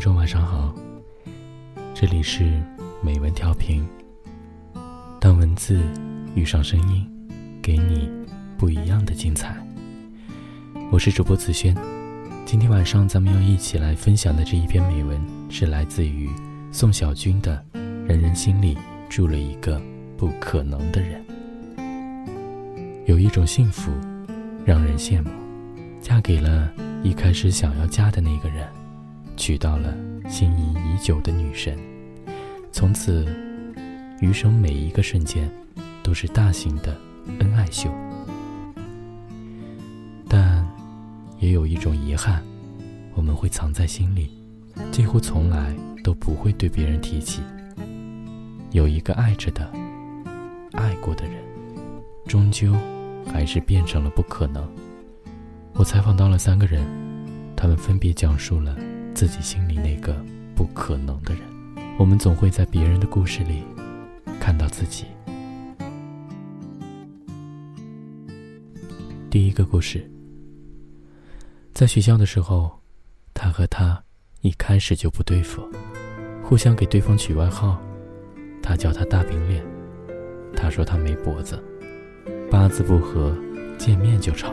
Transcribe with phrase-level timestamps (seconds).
[0.00, 0.74] 众晚上好，
[1.94, 2.58] 这里是
[3.02, 3.86] 美文调频。
[5.20, 5.78] 当文字
[6.34, 7.06] 遇上声音，
[7.60, 8.10] 给你
[8.56, 9.54] 不一样的精彩。
[10.90, 11.76] 我是主播子轩，
[12.46, 16.30] 今天晚上咱们要一起来分享的这一篇美文，是来自于
[16.72, 17.62] 宋小军的
[18.08, 18.78] 《人人心里
[19.10, 19.78] 住了一个
[20.16, 21.22] 不可能的人》。
[23.04, 23.92] 有一种幸福，
[24.64, 25.28] 让人羡慕，
[26.00, 28.66] 嫁给了一开始想要嫁的那个人。
[29.40, 29.96] 娶到了
[30.28, 31.74] 心仪已久的女神，
[32.70, 33.24] 从此
[34.20, 35.50] 余生每一个瞬间
[36.02, 36.94] 都是大型的
[37.38, 37.90] 恩爱秀。
[40.28, 40.62] 但
[41.38, 42.42] 也有一种遗憾，
[43.14, 44.30] 我们会藏在心里，
[44.92, 47.40] 几乎从来都不会对别人提起。
[48.72, 49.66] 有一个爱着的、
[50.72, 51.36] 爱过的人，
[52.26, 52.74] 终究
[53.26, 54.70] 还是变成了不可能。
[55.72, 56.84] 我采访到了三个人，
[57.56, 58.76] 他们分别讲述了。
[59.14, 60.14] 自己心里那个
[60.54, 61.42] 不可能的人，
[61.98, 63.62] 我们总会在别人的故事里
[64.40, 65.04] 看到自己。
[69.30, 70.10] 第一个故事，
[71.72, 72.80] 在学校的时候，
[73.34, 74.02] 他和他
[74.40, 75.62] 一开始就不对付，
[76.42, 77.80] 互相给对方取外号。
[78.62, 79.64] 他叫他大饼脸，
[80.56, 81.62] 他说他没脖子，
[82.50, 83.36] 八字不合，
[83.78, 84.52] 见面就吵。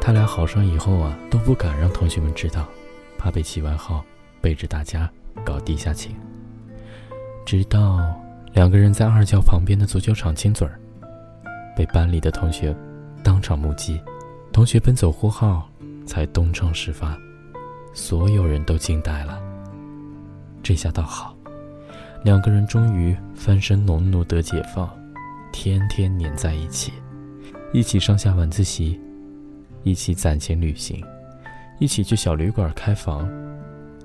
[0.00, 2.68] 他俩好上以后啊，都不敢让同学们知道。
[3.18, 4.04] 怕被起外号，
[4.40, 5.10] 背着大家
[5.44, 6.14] 搞地下情。
[7.44, 7.98] 直到
[8.52, 10.78] 两个人在二教旁边的足球场亲嘴儿，
[11.76, 12.74] 被班里的同学
[13.22, 14.00] 当场目击，
[14.52, 15.68] 同学奔走呼号，
[16.06, 17.18] 才东窗事发，
[17.92, 19.40] 所有人都惊呆了。
[20.62, 21.34] 这下倒好，
[22.22, 24.88] 两个人终于翻身农奴得解放，
[25.52, 26.92] 天天黏在一起，
[27.72, 29.00] 一起上下晚自习，
[29.84, 31.02] 一起攒钱旅行。
[31.78, 33.30] 一起去小旅馆开房，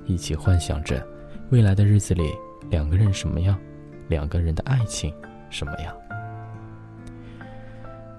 [0.05, 1.03] 一起幻想着
[1.49, 2.31] 未来的日子里
[2.69, 3.59] 两个人什么样，
[4.07, 5.11] 两个人的爱情
[5.49, 5.91] 什么样。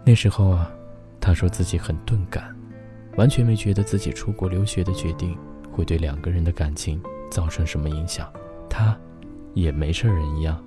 [0.04, 0.70] 那时候啊，
[1.20, 2.52] 他说自己很钝感，
[3.16, 5.38] 完全没觉得自己出国留学的决定
[5.70, 7.00] 会对两个人的感情
[7.30, 8.28] 造成什么影响。
[8.68, 8.98] 他，
[9.54, 10.62] 也没事人一样，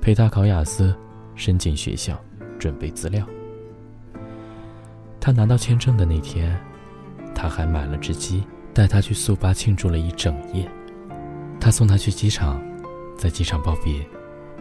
[0.00, 0.94] 陪他考雅思，
[1.34, 2.16] 申请学校，
[2.56, 3.26] 准备资料。
[5.18, 6.56] 他拿到签证的那天。
[7.40, 8.42] 他还买了只鸡，
[8.74, 10.68] 带他去速八庆祝了一整夜。
[11.60, 12.60] 他送他去机场，
[13.16, 14.04] 在机场告别，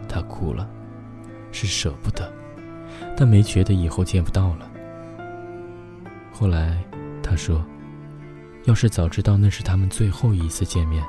[0.08, 0.70] 他哭了，
[1.52, 2.32] 是舍不得，
[3.18, 4.70] 但没觉得以后见不到了。
[6.32, 6.78] 后来
[7.24, 7.66] 他说，
[8.66, 11.04] 要是早知道那是他们最后一次见面，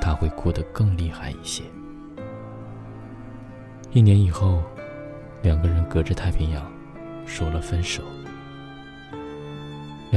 [0.00, 1.62] 他会哭得更厉害一些。
[3.92, 4.60] 一年以后，
[5.40, 6.68] 两个人隔着太平洋，
[7.26, 8.02] 说了分手。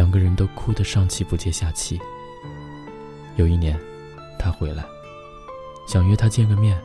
[0.10, 2.02] 两个人都哭得上气不接下气。
[3.36, 3.80] 有一年，
[4.40, 4.84] 他回来，
[5.86, 6.82] 想约他见个面，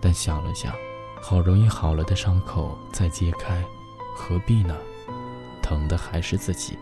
[0.00, 0.72] 但想了想，
[1.20, 3.60] 好容易好了的伤口再揭开，
[4.14, 4.76] 何必呢？
[5.60, 6.78] 疼的还是自己。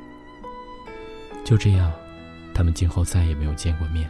[1.47, 1.91] 就这样，
[2.53, 4.07] 他们今后再也没有见过面。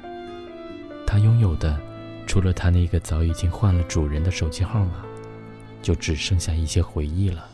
[1.06, 1.80] 他拥有的，
[2.26, 5.04] 除了他那个早已经换了主人的手机号码，
[5.82, 7.48] 就只剩下一些回忆了。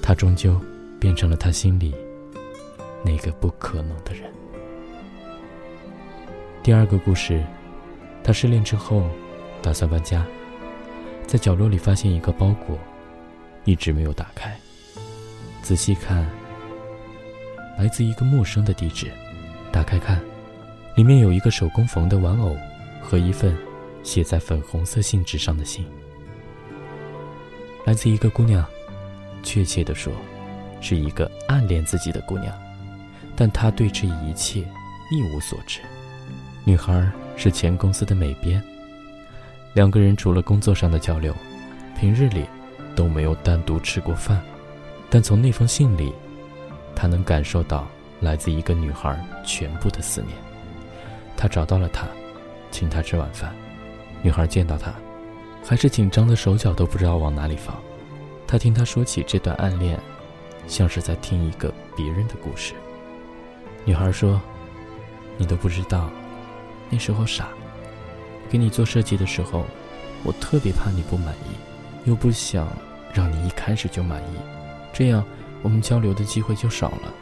[0.00, 0.60] 他终究
[1.00, 1.92] 变成了他心里。
[3.04, 4.30] 那个不可能的人。
[6.62, 7.42] 第二个故事，
[8.22, 9.08] 他失恋之后，
[9.60, 10.24] 打算搬家，
[11.26, 12.78] 在角落里发现一个包裹，
[13.64, 14.56] 一直没有打开。
[15.60, 16.24] 仔细看，
[17.78, 19.10] 来自一个陌生的地址。
[19.72, 20.20] 打开看，
[20.96, 22.56] 里面有一个手工缝的玩偶
[23.00, 23.56] 和一份
[24.02, 25.84] 写在粉红色信纸上的信。
[27.84, 28.64] 来自一个姑娘，
[29.42, 30.12] 确切的说，
[30.80, 32.56] 是一个暗恋自己的姑娘。
[33.36, 34.60] 但他对这一切
[35.10, 35.80] 一无所知。
[36.64, 38.62] 女孩是前公司的美编，
[39.74, 41.34] 两个人除了工作上的交流，
[41.98, 42.44] 平日里
[42.94, 44.40] 都没有单独吃过饭。
[45.10, 46.12] 但从那封信里，
[46.94, 47.86] 他能感受到
[48.20, 50.34] 来自一个女孩全部的思念。
[51.36, 52.06] 他找到了她，
[52.70, 53.52] 请她吃晚饭。
[54.22, 54.94] 女孩见到他，
[55.64, 57.76] 还是紧张的手脚都不知道往哪里放。
[58.46, 59.98] 他听他说起这段暗恋，
[60.68, 62.74] 像是在听一个别人的故事。
[63.84, 64.40] 女孩说
[65.36, 66.08] ：“你都不知道，
[66.88, 67.48] 那时候傻。
[68.48, 69.66] 给你做设计的时候，
[70.22, 72.68] 我特别怕你不满意，又不想
[73.12, 74.36] 让你一开始就满意，
[74.92, 75.24] 这样
[75.62, 77.12] 我们交流的机会就少了。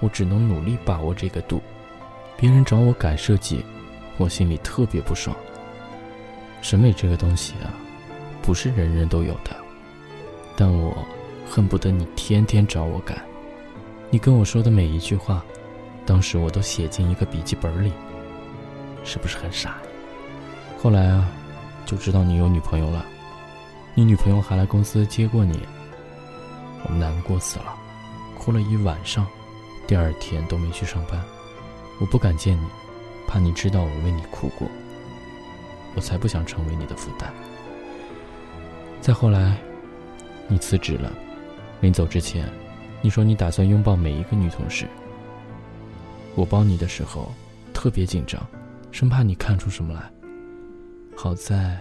[0.00, 1.60] 我只能努力把握这个度。
[2.38, 3.62] 别人找我改设计，
[4.16, 5.36] 我心里特别不爽。
[6.62, 7.68] 审美这个东西啊，
[8.40, 9.54] 不是人人都有的。
[10.56, 11.06] 但我
[11.46, 13.20] 恨不得你天天找我改。
[14.08, 15.44] 你跟我说的每一句话。”
[16.08, 17.92] 当时我都写进一个笔记本里，
[19.04, 19.76] 是不是很傻？
[20.82, 21.28] 后来啊，
[21.84, 23.04] 就知道你有女朋友了，
[23.94, 25.60] 你女朋友还来公司接过你，
[26.84, 27.76] 我难过死了，
[28.38, 29.26] 哭了一晚上，
[29.86, 31.22] 第二天都没去上班。
[32.00, 32.66] 我不敢见你，
[33.26, 34.66] 怕你知道我为你哭过，
[35.94, 37.30] 我才不想成为你的负担。
[39.02, 39.58] 再后来，
[40.46, 41.12] 你辞职了，
[41.82, 42.50] 临走之前，
[43.02, 44.88] 你说你打算拥抱每一个女同事。
[46.38, 47.32] 我抱你的时候，
[47.74, 48.40] 特别紧张，
[48.92, 50.08] 生怕你看出什么来。
[51.16, 51.80] 好在，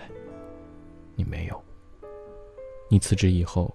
[1.14, 1.64] 你没有。
[2.90, 3.72] 你辞职以后，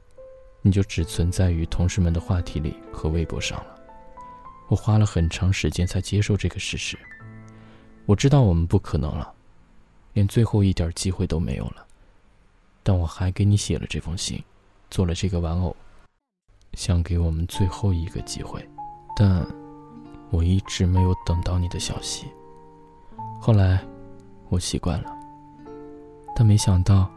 [0.61, 3.76] 你就只存在于同事们的话题里和微博上了。
[4.67, 6.99] 我花了很长时间才接受这个事实。
[8.05, 9.32] 我知道我们不可能了，
[10.14, 11.87] 连最后一点机会都没有了。
[12.82, 14.43] 但我还给你写了这封信，
[14.90, 15.76] 做了这个玩偶，
[16.73, 18.69] 想给我们最后一个机会。
[19.14, 19.46] 但，
[20.32, 22.26] 我一直没有等到你的消息。
[23.38, 23.84] 后来，
[24.49, 25.12] 我习惯了。
[26.34, 27.08] 但没想到，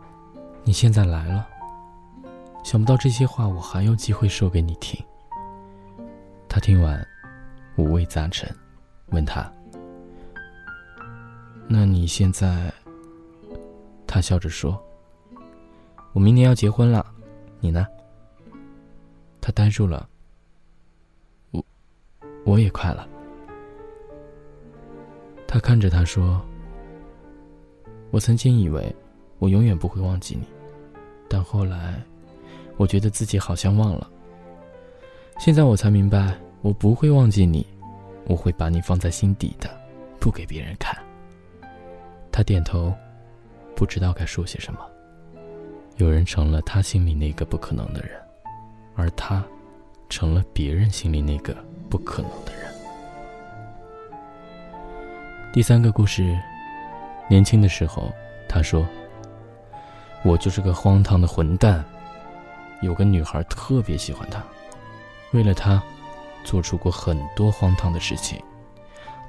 [0.65, 1.47] 你现在来了。
[2.63, 5.01] 想不到这些话我还有机会说给你听。
[6.49, 7.07] 他听完，
[7.77, 8.53] 五味杂陈，
[9.07, 9.49] 问他
[11.69, 12.73] ：“那你现在？”
[14.05, 14.81] 他笑着说
[16.11, 17.05] ：“我明年要结婚了，
[17.59, 17.87] 你呢？”
[19.39, 20.09] 他呆住了。
[22.45, 23.05] 我，也快了。
[25.45, 26.41] 他看着他说
[28.09, 28.95] ：“我曾经以为。”
[29.37, 30.47] 我永远不会忘记你，
[31.27, 32.01] 但后来，
[32.77, 34.09] 我觉得自己好像忘了。
[35.37, 37.67] 现在我才明白，我不会忘记你，
[38.27, 39.69] 我会把你放在心底的，
[40.21, 40.97] 不给别人看。
[42.31, 42.93] 他点头，
[43.75, 44.79] 不知道该说些什么。
[45.97, 48.11] 有人成了他心里那个不可能的人，
[48.95, 49.45] 而他，
[50.07, 51.53] 成了别人心里那个
[51.95, 52.69] 不可能的人。
[55.53, 56.37] 第三个故事，
[57.29, 58.11] 年轻的时候，
[58.49, 58.85] 他说。
[60.21, 61.85] 我就是个荒唐的混蛋，
[62.81, 64.43] 有个女孩特别喜欢他，
[65.31, 65.81] 为了他，
[66.43, 68.41] 做出过很多荒唐的事情。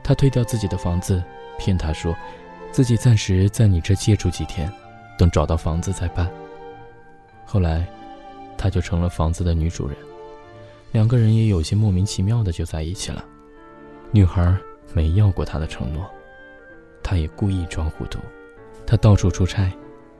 [0.03, 1.23] 他推掉自己的房子，
[1.59, 2.17] 骗他说，
[2.73, 4.73] 自己暂时在你这借住几天，
[5.19, 6.29] 等找到房子再搬。
[7.45, 7.87] 后来，
[8.57, 9.97] 他就成了房子的女主人，
[10.93, 13.25] 两个人也有些莫名其妙的就在一起了。
[14.13, 14.57] 女孩
[14.95, 16.09] 没要过他的承诺，
[17.03, 18.19] 他也故意装糊涂，
[18.87, 19.71] 他到处出差。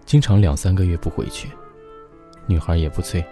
[0.05, 1.51] 经常两三个月不回去，
[2.47, 3.25] 女孩也不催，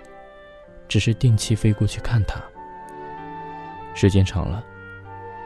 [0.88, 2.40] 只是定期飞过去看他。
[3.94, 4.64] 时间长了，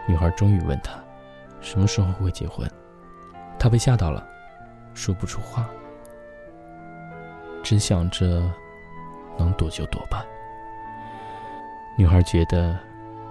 [0.08, 0.98] 女孩终于问他，
[1.60, 2.66] 什么时候会结婚？
[3.58, 4.26] 他被吓到了，
[4.94, 5.68] 说不出话，
[7.62, 8.50] 只想着
[9.36, 10.24] 能躲就躲吧。
[11.98, 12.78] 女孩觉得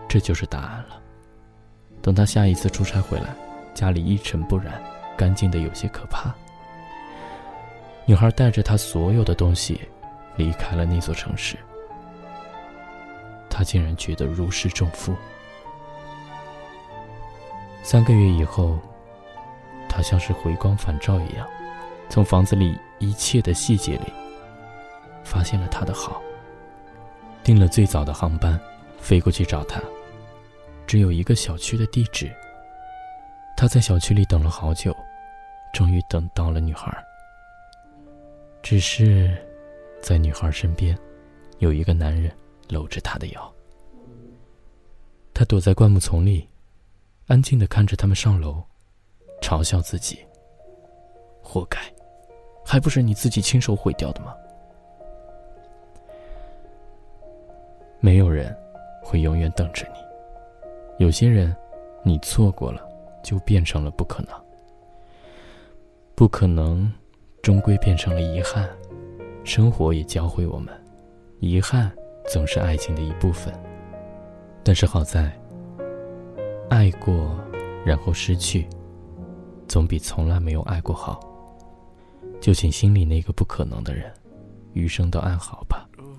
[0.09, 1.01] 这就是答案了。
[2.01, 3.33] 等她下一次出差回来，
[3.73, 4.83] 家里一尘不染，
[5.15, 6.35] 干净的有些可怕。
[8.05, 9.79] 女孩带着她所有的东西，
[10.35, 11.55] 离开了那座城市。
[13.49, 15.15] 她竟然觉得如释重负。
[17.81, 18.77] 三个月以后，
[19.87, 21.47] 她像是回光返照一样，
[22.09, 24.11] 从房子里一切的细节里，
[25.23, 26.21] 发现了他的好。
[27.47, 28.59] 订了最早的航班，
[28.99, 29.81] 飞过去找他。
[30.85, 32.29] 只有一个小区的地址。
[33.55, 34.93] 他在小区里等了好久，
[35.73, 36.93] 终于等到了女孩。
[38.61, 39.33] 只是，
[40.01, 40.99] 在女孩身边，
[41.59, 42.29] 有一个男人
[42.67, 43.53] 搂着她的腰。
[45.33, 46.49] 他躲在灌木丛里，
[47.27, 48.61] 安静的看着他们上楼，
[49.41, 50.19] 嘲笑自己。
[51.41, 51.79] 活该，
[52.65, 54.35] 还不是你自己亲手毁掉的吗？
[58.07, 58.55] 没有人
[59.03, 59.99] 会永远等着你，
[61.03, 61.53] 有些人，
[62.03, 62.81] 你错过了，
[63.21, 64.31] 就变成了不可能。
[66.15, 66.89] 不可能。
[67.41, 68.69] 终归变成了遗憾，
[69.43, 70.73] 生活也教会我们，
[71.39, 71.91] 遗憾
[72.29, 73.53] 总是爱情的一部分。
[74.63, 75.29] 但是好在，
[76.69, 77.37] 爱过
[77.85, 78.67] 然后失去，
[79.67, 81.19] 总比从来没有爱过好。
[82.39, 84.09] 就请心里那个不可能的人，
[84.71, 85.86] 余生都安好吧。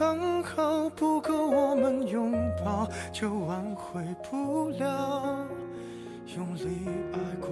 [0.00, 2.32] 刚好，不够我们拥
[2.64, 5.44] 抱，就挽回不了。
[6.34, 7.50] 用力爱过